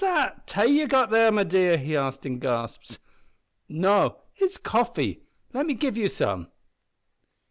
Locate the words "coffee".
4.57-5.21